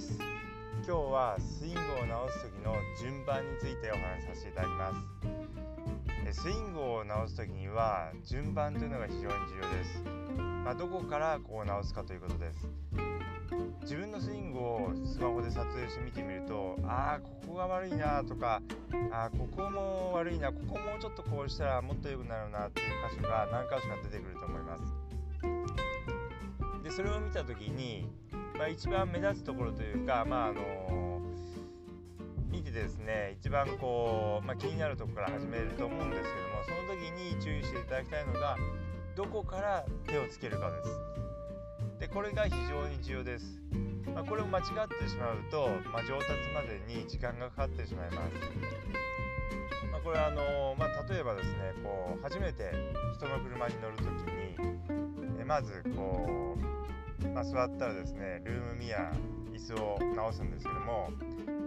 [0.00, 0.18] です。
[0.86, 4.92] 今日はスイングを直す時の順番についてお話しさせていただきま
[6.32, 6.40] す。
[6.42, 10.02] スイングを直す時には順番というのが非常に重要です、
[10.64, 12.66] まあ、どこからこう直すかということです。
[13.82, 18.62] 自分のスイングをスマホで撮影して見てみるとああここが悪いなとか
[19.10, 25.10] あここも悪いなここもうちょっとこうしたらもっと良くなるなっていう箇所が何箇所か出てくると思います。
[26.84, 28.08] でそれを見た時に
[28.60, 31.22] まあ、一番目立つところというか、まああの
[32.50, 38.58] 見てですね一番こう、まあ、気になるところから始めると思うんですけどもその時に注意していただきたいのが
[39.16, 40.90] どこから手をつけるかです。
[42.00, 43.62] でこれが非常に重要です。
[44.14, 48.34] まあ、これを間違ってしまうと、まあ、上達までに時間がかかってしまいます。
[49.90, 52.74] まあ、これはあのまあ、例えばですねこう初めて
[53.16, 56.69] 人の車に乗る時にえまずこう
[57.34, 59.12] まあ、座ったらですねルームミア
[59.52, 61.10] 椅子を直すんですけども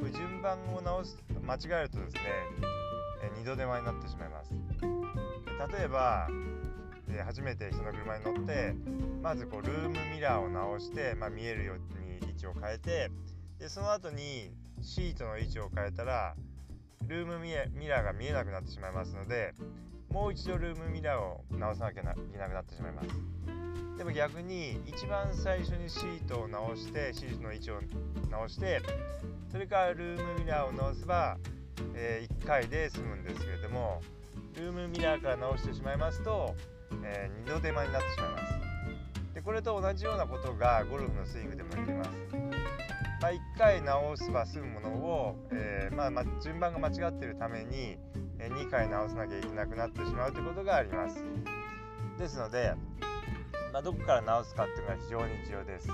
[0.00, 2.20] これ順番を直す間違えるとですね
[3.38, 4.52] 二度手間になってしまいます。
[5.78, 6.28] 例えば
[7.24, 8.74] 初めて人の車に乗って
[9.22, 13.10] まずこうルームミラーを直して、まあ、見えるように位置を変えて
[13.58, 14.50] でその後に
[14.80, 16.34] シートの位置を変えたら
[17.06, 17.52] ルームミ
[17.88, 19.54] ラーが見えなくなってしまいますので
[20.10, 23.08] もう一度ルームミラーを直さなきゃいけなくなってしまいます。
[24.02, 27.78] でも逆に一番最初にシートを直してシートの位置を
[28.32, 28.82] 直して
[29.48, 31.36] それからルームミラーを直せば、
[31.94, 34.02] えー、1回で済むんですけれども
[34.56, 36.56] ルームミラーから直してしまいますと、
[37.04, 39.34] えー、2度手間になってしまいます。
[39.34, 42.10] でこれと同じようなことがゴルフのスイングでも言えます、
[43.20, 47.98] まあ、1回直せば済むものを、えー、まあ、ま順番が間違っているために
[48.40, 51.24] え2回直さなきゃいけなくなってしまうということがあります。
[52.18, 52.74] ですので
[53.72, 55.88] まあ、どこから直すかっていうのが非常に重要です。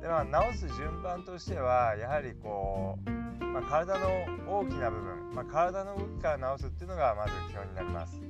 [0.00, 4.06] でまあ、直す順番としてはやはりこう、まあ、体の
[4.46, 8.22] 大きな部分、まあ、体の動きから直すっていうのがまず基本になります。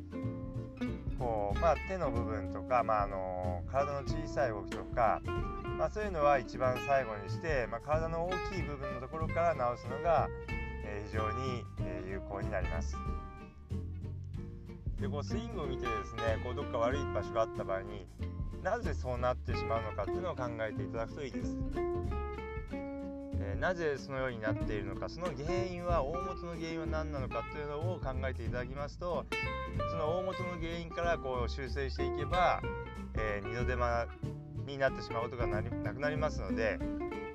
[1.19, 5.21] こうまあ、手の部分とか、まあ、あの体の小さい動きとか、
[5.77, 10.29] まあ、そういうのは一番最後にして、まあ、体の大きい部分のところから直すのが、
[10.87, 12.97] えー、非常に、えー、有効になります。
[15.01, 18.07] でこうスイングを見てですねこうどっか悪い場所があった場合に
[18.69, 21.57] なぜそうなってしまうのかっていうのを考えていただくといいです。
[23.41, 29.25] えー、なぜそのようになっているのかその原因は大元の原因は何なのかというのを考えていただきますと
[29.91, 32.61] その大元の原因からこう修正していけば、
[33.15, 34.07] えー、二度手間
[34.67, 36.79] になってしまうことがなくなりますので、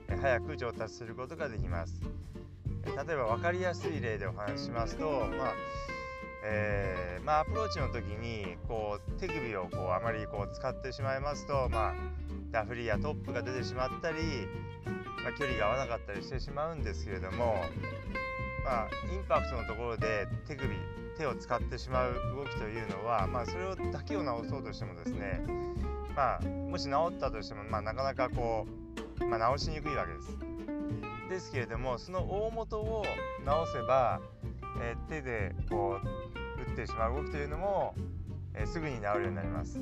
[0.09, 1.99] えー、早く上達することができます。
[2.85, 5.53] 例えば分かりやすい例でお話ししますと、まあ
[6.45, 11.93] えー、まあ、アプローチの時にこう手首をこうあまりこう使ってしまいますと、まあ、
[12.51, 14.17] ダフリやトップが出てしまったり、
[15.23, 17.55] まあ、距離が合わなかったりしてしまうんですけれども、
[18.65, 20.75] まあ、インパクトのところで手首
[21.17, 25.41] 手を使ってしまう動きというのは、まあ、それをだけを直そうとしてもですね、
[26.15, 28.65] まあ、もし直ったとしても、まあ、なかなかこ
[29.21, 30.53] う、まあ、直しにくいわけです。
[31.29, 33.03] ですけれどもその大元を
[33.45, 34.19] 直せば、
[34.81, 36.22] えー、手でこう
[36.73, 37.95] ってしまう動きというのも、
[38.53, 39.79] えー、すぐに治るようになります。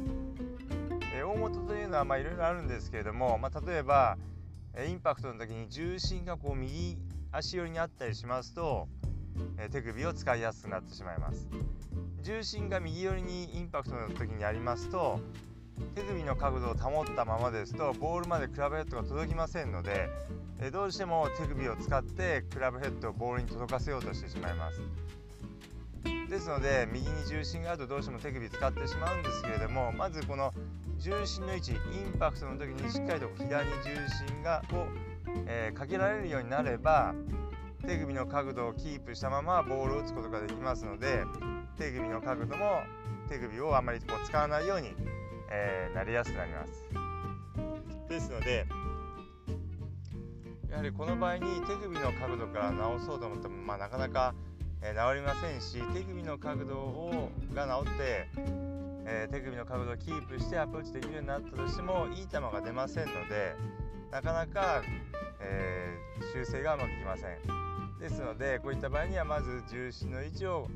[1.15, 4.17] えー、大元というのはまあいろいろあるんですけれども、まあ、例えば、
[4.73, 6.97] えインパクトの時に重心がこう右
[7.31, 8.87] 足寄りにあったりしますと、
[9.57, 11.47] え手首を使いやすくなってしまいます。
[12.21, 15.19] 重心が右寄りにインパクトの時にありますと
[15.95, 20.07] 手首の角度を保ったままですとボールまでクラブヘッドが届きませんので
[20.61, 24.81] えどうしても手首を使ってクラブヘッドをボールに届かせようとしてしまいます
[26.41, 30.51] ですので右に重心があるとどうしても手首使ってしまうんですけれどもまずこの
[30.97, 34.87] 重心の位置インパクトの時にしっかりと左に重心がを、
[35.45, 37.13] えー、かけられるようになれば
[37.85, 41.25] 手首の角度をキープしたままボールを打つことができますので
[41.77, 42.81] 手首の角度も
[43.29, 44.95] 手首をあまりこう使わないように、
[45.51, 46.89] えー、なりやすくなります。
[48.09, 48.65] ですので
[50.71, 54.33] やはりこの場合に手首の角度から直そうと思っても、まあ、なかなか、
[54.83, 58.29] えー、治りませんし手首の角度をが治って、
[59.05, 63.55] えー、手首の角度をキープしてアプローチできるようになったとしてもいい球が出ませんので
[64.11, 64.81] なかなか、
[65.39, 67.71] えー、修正がうまくいきません。
[67.99, 70.67] ですのでこういった場合にはまず重心の位置を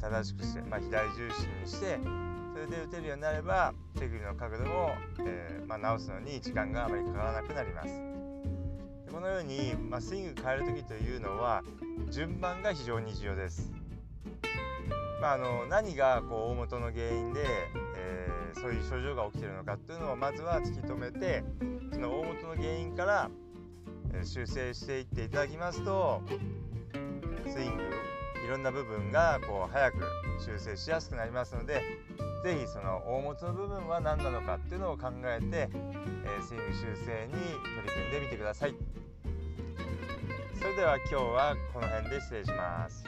[0.00, 2.00] 正しくして、まあ、左重心にして
[2.52, 7.88] それで打てるようになれば手首の角度を、えーまあ、直すのに時間があまりかからなくなります。
[9.12, 11.62] このように、まあ、スイング変える時というのは
[12.10, 13.70] 順番が非常に重要です。
[15.20, 17.44] まあ、あの何がこう大元の原因で、
[17.96, 21.44] えー、そういう症状が起きてるのかっていうのをまずは突き止めて
[21.92, 23.30] その大元の原因から
[24.24, 26.22] 修正していっていただきますと
[27.46, 27.82] スイング
[28.44, 29.98] いろんな部分がこう早く
[30.40, 31.82] 修正しやすくなりますので
[32.42, 39.01] 是非その大元の部分は何なのかっていうのを考えて、えー、スイング修正に取り組んでみてください。
[40.62, 43.02] それでは今日はこの辺で失礼します。